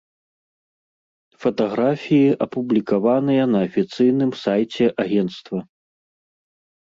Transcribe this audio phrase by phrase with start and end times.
[1.43, 5.59] Фатаграфіі апублікаваныя на афіцыйным сайце агенцтва.